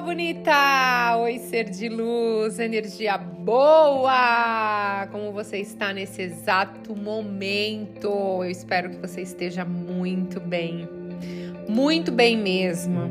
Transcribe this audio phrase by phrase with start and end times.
[0.00, 1.16] bonita!
[1.18, 5.06] Oi, ser de luz, energia boa!
[5.12, 8.08] Como você está nesse exato momento?
[8.42, 10.88] Eu espero que você esteja muito bem,
[11.68, 13.10] muito bem mesmo,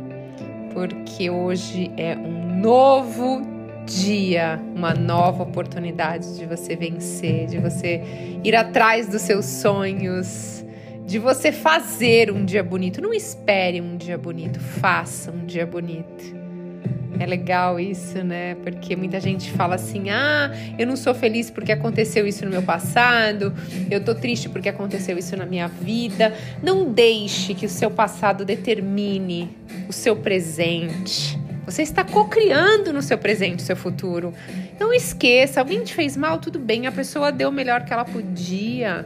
[0.74, 3.42] porque hoje é um novo
[3.86, 8.02] dia, uma nova oportunidade de você vencer, de você
[8.44, 10.66] ir atrás dos seus sonhos
[11.06, 13.02] de você fazer um dia bonito.
[13.02, 16.39] Não espere um dia bonito, faça um dia bonito.
[17.18, 18.56] É legal isso, né?
[18.56, 22.62] Porque muita gente fala assim: ah, eu não sou feliz porque aconteceu isso no meu
[22.62, 23.54] passado,
[23.90, 26.34] eu tô triste porque aconteceu isso na minha vida.
[26.62, 29.50] Não deixe que o seu passado determine
[29.88, 31.40] o seu presente.
[31.66, 34.34] Você está co-criando no seu presente o seu futuro.
[34.80, 38.06] Não esqueça, alguém te fez mal, tudo bem, a pessoa deu o melhor que ela
[38.06, 39.06] podia.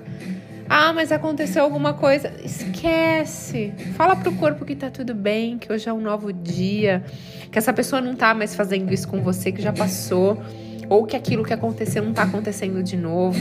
[0.75, 2.33] Ah, mas aconteceu alguma coisa.
[2.43, 3.71] Esquece.
[3.95, 7.03] Fala pro corpo que tá tudo bem, que hoje é um novo dia,
[7.51, 10.41] que essa pessoa não tá mais fazendo isso com você, que já passou,
[10.89, 13.37] ou que aquilo que aconteceu não tá acontecendo de novo.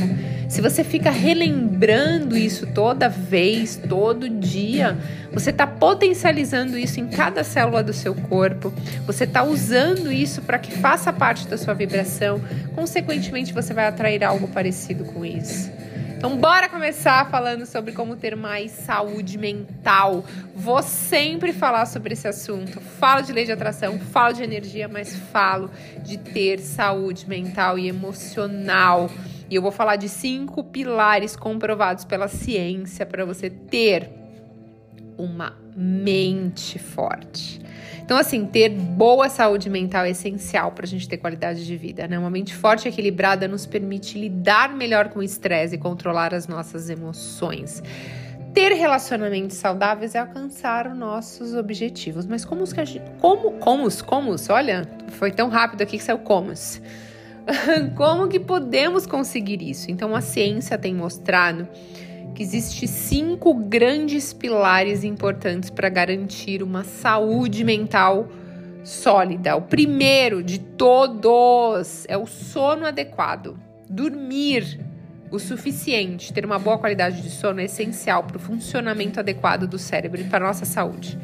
[0.47, 4.99] Se você fica relembrando isso toda vez, todo dia,
[5.33, 8.71] você tá potencializando isso em cada célula do seu corpo.
[9.07, 12.43] Você tá usando isso para que faça parte da sua vibração.
[12.75, 15.71] Consequentemente, você vai atrair algo parecido com isso.
[16.25, 20.25] Então, bora começar falando sobre como ter mais saúde mental.
[20.55, 22.81] Vou sempre falar sobre esse assunto.
[22.81, 25.69] Falo de lei de atração, falo de energia, mas falo
[26.05, 29.11] de ter saúde mental e emocional.
[29.51, 34.09] E eu vou falar de cinco pilares comprovados pela ciência para você ter
[35.19, 37.61] uma mente forte.
[38.05, 42.07] Então, assim, ter boa saúde mental é essencial para a gente ter qualidade de vida,
[42.09, 42.19] né?
[42.19, 46.47] Uma mente forte e equilibrada nos permite lidar melhor com o estresse e controlar as
[46.49, 47.83] nossas emoções.
[48.53, 52.27] Ter relacionamentos saudáveis é alcançar os nossos objetivos.
[52.27, 53.11] Mas como os que a gente.
[53.19, 56.53] Como, como, como, olha, foi tão rápido aqui que saiu como.
[57.97, 59.91] como que podemos conseguir isso?
[59.91, 61.67] Então a ciência tem mostrado
[62.35, 68.29] que existe cinco grandes pilares importantes para garantir uma saúde mental
[68.83, 69.57] sólida.
[69.57, 73.59] O primeiro de todos é o sono adequado.
[73.89, 74.81] Dormir
[75.31, 79.79] o suficiente, ter uma boa qualidade de sono é essencial para o funcionamento adequado do
[79.79, 81.19] cérebro e para a nossa saúde.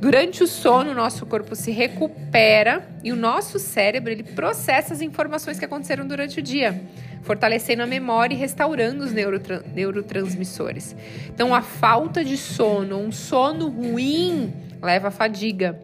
[0.00, 5.00] Durante o sono, o nosso corpo se recupera e o nosso cérebro ele processa as
[5.00, 6.80] informações que aconteceram durante o dia
[7.24, 10.94] fortalecendo a memória e restaurando os neurotra neurotransmissores.
[11.28, 15.80] Então, a falta de sono, um sono ruim, leva à fadiga,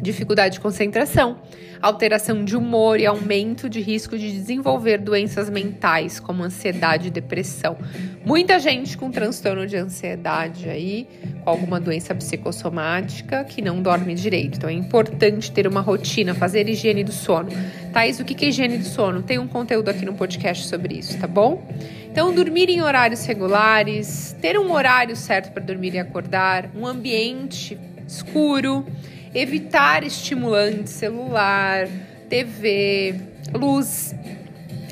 [0.00, 1.38] dificuldade de concentração,
[1.80, 7.76] alteração de humor e aumento de risco de desenvolver doenças mentais como ansiedade e depressão.
[8.24, 11.06] Muita gente com transtorno de ansiedade aí,
[11.44, 14.56] com alguma doença psicossomática que não dorme direito.
[14.56, 17.48] Então é importante ter uma rotina, fazer higiene do sono.
[17.92, 19.22] Thaís, o que é higiene do sono?
[19.22, 21.66] Tem um conteúdo aqui no podcast sobre isso, tá bom?
[22.10, 27.78] Então, dormir em horários regulares, ter um horário certo para dormir e acordar, um ambiente
[28.08, 28.84] escuro,
[29.34, 31.88] evitar estimulante celular,
[32.28, 33.14] TV,
[33.54, 34.14] luz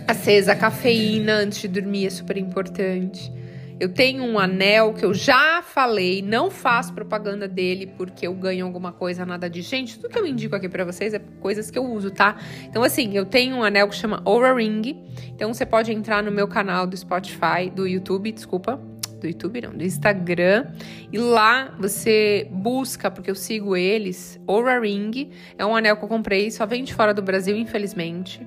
[0.07, 3.33] acesa, cafeína antes de dormir é super importante.
[3.79, 8.65] Eu tenho um anel que eu já falei, não faço propaganda dele porque eu ganho
[8.65, 9.99] alguma coisa, nada de gente.
[9.99, 12.37] Tudo que eu indico aqui para vocês é coisas que eu uso, tá?
[12.65, 15.05] Então, assim, eu tenho um anel que chama Aura Ring.
[15.29, 18.81] Então, você pode entrar no meu canal do Spotify, do YouTube, desculpa
[19.21, 20.67] do YouTube, não, do Instagram.
[21.13, 25.31] E lá você busca, porque eu sigo eles, Aura Ring.
[25.59, 28.47] É um anel que eu comprei, só vem de fora do Brasil, infelizmente.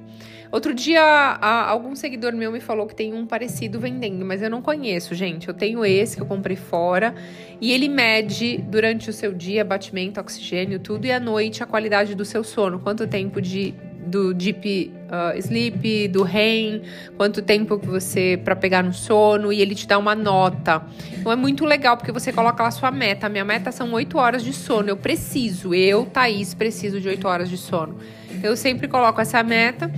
[0.51, 4.49] Outro dia, a, algum seguidor meu me falou que tem um parecido vendendo, mas eu
[4.49, 5.47] não conheço, gente.
[5.47, 7.13] Eu tenho esse que eu comprei fora.
[7.61, 12.15] E ele mede durante o seu dia batimento, oxigênio, tudo, e à noite a qualidade
[12.15, 12.79] do seu sono.
[12.79, 13.75] Quanto tempo de
[14.09, 16.81] do deep uh, sleep, do REM,
[17.15, 20.81] quanto tempo que você para pegar no sono e ele te dá uma nota.
[21.17, 23.29] Então é muito legal porque você coloca lá sua meta.
[23.29, 24.89] Minha meta são 8 horas de sono.
[24.89, 27.97] Eu preciso, eu, Thaís, preciso de 8 horas de sono.
[28.41, 29.91] Eu sempre coloco essa meta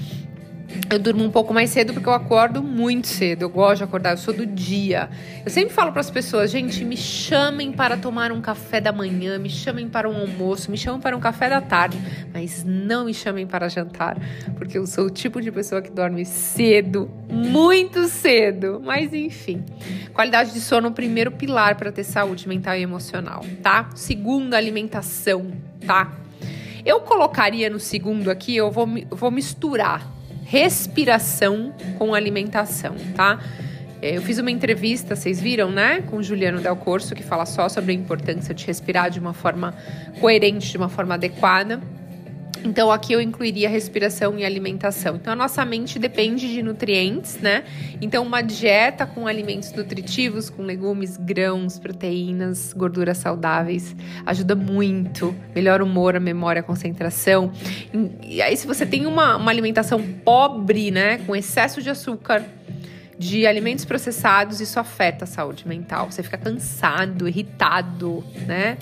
[0.89, 3.43] eu durmo um pouco mais cedo porque eu acordo muito cedo.
[3.43, 5.09] Eu gosto de acordar, eu sou do dia.
[5.45, 9.37] Eu sempre falo para as pessoas, gente, me chamem para tomar um café da manhã,
[9.37, 11.97] me chamem para um almoço, me chamem para um café da tarde,
[12.33, 14.17] mas não me chamem para jantar,
[14.57, 18.81] porque eu sou o tipo de pessoa que dorme cedo, muito cedo.
[18.83, 19.63] Mas enfim,
[20.13, 23.89] qualidade de sono é o primeiro pilar para ter saúde mental e emocional, tá?
[23.95, 25.51] Segundo, alimentação,
[25.85, 26.11] tá?
[26.83, 30.20] Eu colocaria no segundo aqui, eu vou, vou misturar
[30.51, 33.39] respiração com alimentação, tá?
[34.01, 37.69] É, eu fiz uma entrevista, vocês viram, né, com Juliano Del Corso, que fala só
[37.69, 39.73] sobre a importância de respirar de uma forma
[40.19, 41.79] coerente, de uma forma adequada.
[42.63, 45.15] Então aqui eu incluiria respiração e alimentação.
[45.15, 47.63] Então a nossa mente depende de nutrientes, né?
[48.01, 55.35] Então uma dieta com alimentos nutritivos, com legumes, grãos, proteínas, gorduras saudáveis, ajuda muito.
[55.55, 57.51] Melhora o humor, a memória, a concentração.
[58.23, 62.43] E aí se você tem uma, uma alimentação pobre, né, com excesso de açúcar,
[63.17, 66.09] de alimentos processados, isso afeta a saúde mental.
[66.09, 68.77] Você fica cansado, irritado, né?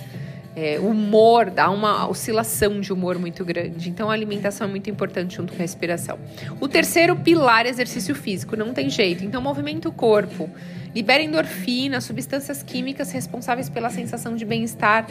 [0.56, 3.90] É, humor, dá uma oscilação de humor muito grande.
[3.90, 6.20] Então a alimentação é muito importante junto com a respiração.
[6.60, 9.24] O terceiro pilar é exercício físico, não tem jeito.
[9.24, 10.50] Então movimenta o corpo,
[10.94, 15.08] libera endorfina, substâncias químicas responsáveis pela sensação de bem-estar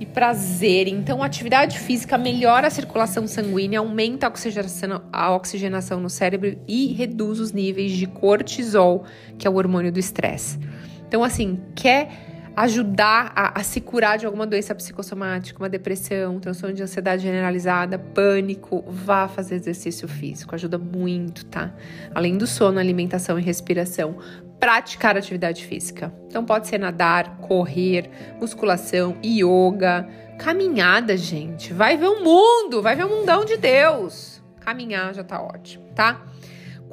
[0.00, 0.88] e prazer.
[0.88, 6.58] Então a atividade física melhora a circulação sanguínea, aumenta a oxigenação, a oxigenação no cérebro
[6.66, 9.04] e reduz os níveis de cortisol,
[9.38, 10.58] que é o hormônio do estresse.
[11.06, 16.74] Então assim, quer ajudar a, a, se curar de alguma doença psicossomática, uma depressão, transtorno
[16.74, 21.72] de ansiedade generalizada, pânico, vá fazer exercício físico, ajuda muito, tá?
[22.14, 24.16] Além do sono, alimentação e respiração,
[24.60, 26.12] praticar atividade física.
[26.28, 30.08] Então pode ser nadar, correr, musculação, yoga,
[30.38, 31.72] caminhada, gente.
[31.72, 34.42] Vai ver o mundo, vai ver o mundão de Deus.
[34.60, 36.22] Caminhar já tá ótimo, tá?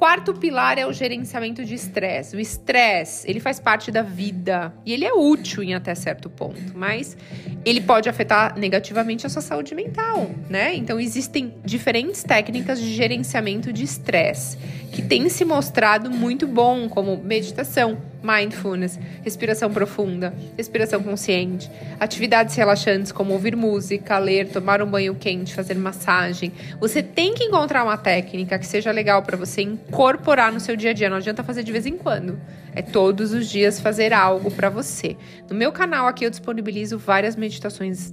[0.00, 2.34] Quarto pilar é o gerenciamento de estresse.
[2.34, 6.72] O estresse, ele faz parte da vida e ele é útil em até certo ponto,
[6.74, 7.18] mas
[7.66, 10.74] ele pode afetar negativamente a sua saúde mental, né?
[10.74, 14.56] Então existem diferentes técnicas de gerenciamento de estresse
[14.90, 23.12] que têm se mostrado muito bom, como meditação, mindfulness, respiração profunda, respiração consciente, atividades relaxantes
[23.12, 26.52] como ouvir música, ler, tomar um banho quente, fazer massagem.
[26.78, 30.90] Você tem que encontrar uma técnica que seja legal para você incorporar no seu dia
[30.90, 31.08] a dia.
[31.08, 32.38] Não adianta fazer de vez em quando.
[32.74, 35.16] É todos os dias fazer algo para você.
[35.48, 38.12] No meu canal aqui eu disponibilizo várias meditações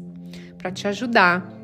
[0.58, 1.57] para te ajudar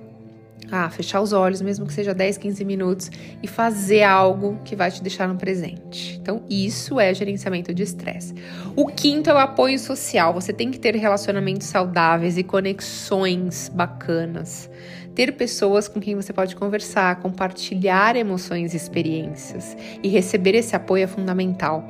[0.71, 3.11] ah, fechar os olhos, mesmo que seja 10, 15 minutos,
[3.41, 6.17] e fazer algo que vai te deixar no presente.
[6.21, 8.33] Então, isso é gerenciamento de estresse.
[8.75, 10.33] O quinto é o apoio social.
[10.33, 14.69] Você tem que ter relacionamentos saudáveis e conexões bacanas.
[15.13, 19.77] Ter pessoas com quem você pode conversar, compartilhar emoções e experiências.
[20.01, 21.87] E receber esse apoio é fundamental.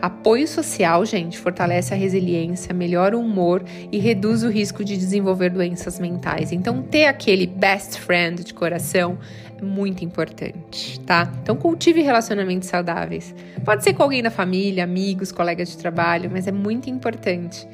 [0.00, 5.50] Apoio social, gente, fortalece a resiliência, melhora o humor e reduz o risco de desenvolver
[5.50, 6.52] doenças mentais.
[6.52, 9.18] Então, ter aquele best friend de coração
[9.58, 11.32] é muito importante, tá?
[11.42, 13.34] Então, cultive relacionamentos saudáveis.
[13.64, 17.66] Pode ser com alguém da família, amigos, colegas de trabalho, mas é muito importante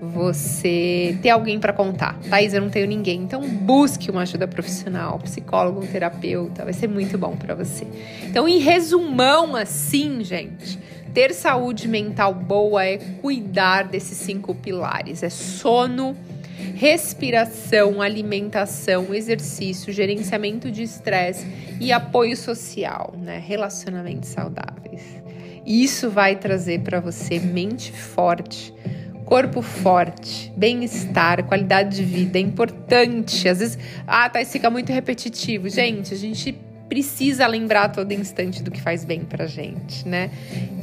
[0.00, 2.18] você ter alguém para contar.
[2.28, 3.22] Thaís, eu não tenho ninguém.
[3.22, 7.86] Então busque uma ajuda profissional, psicólogo, terapeuta, vai ser muito bom para você.
[8.24, 10.78] Então, em resumão assim, gente,
[11.16, 16.14] ter saúde mental boa é cuidar desses cinco pilares: é sono,
[16.74, 21.46] respiração, alimentação, exercício, gerenciamento de estresse
[21.80, 23.42] e apoio social, né?
[23.42, 25.00] Relacionamentos saudáveis.
[25.64, 28.74] Isso vai trazer para você mente forte,
[29.24, 32.36] corpo forte, bem-estar, qualidade de vida.
[32.36, 33.48] É importante.
[33.48, 35.66] Às vezes, ah, tá, isso fica muito repetitivo.
[35.70, 36.54] Gente, a gente
[36.88, 40.30] precisa lembrar a todo instante do que faz bem pra gente, né?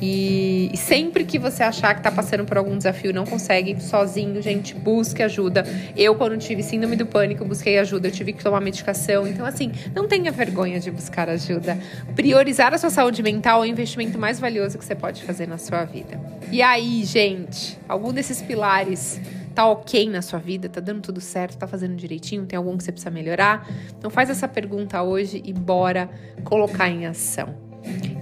[0.02, 4.42] E, e sempre que você achar que tá passando por algum desafio não consegue sozinho,
[4.42, 5.66] gente, busque ajuda.
[5.96, 9.26] Eu, quando tive síndrome do pânico, busquei ajuda, eu tive que tomar medicação.
[9.28, 11.78] Então, assim, não tenha vergonha de buscar ajuda.
[12.16, 15.58] Priorizar a sua saúde mental é o investimento mais valioso que você pode fazer na
[15.58, 16.20] sua vida.
[16.52, 19.20] E aí, gente, algum desses pilares
[19.54, 22.84] tá ok na sua vida, tá dando tudo certo, tá fazendo direitinho, tem algum que
[22.84, 23.68] você precisa melhorar?
[23.98, 26.10] Então faz essa pergunta hoje e bora
[26.44, 27.56] colocar em ação.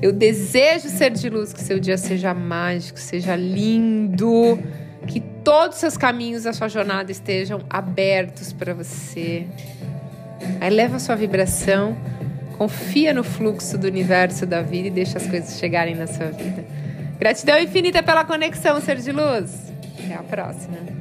[0.02, 4.60] Eu desejo ser de luz, que seu dia seja mágico, seja lindo,
[5.08, 9.46] que todos os seus caminhos da sua jornada estejam abertos para você.
[10.60, 11.96] Aí leva a sua vibração,
[12.58, 16.66] confia no fluxo do universo da vida e deixa as coisas chegarem na sua vida.
[17.20, 19.72] Gratidão infinita pela conexão, ser de luz.
[20.04, 21.01] Até a próxima.